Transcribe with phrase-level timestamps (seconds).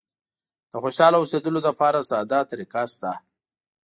[0.71, 3.11] د خوشاله اوسېدلو لپاره ساده طریقه شته.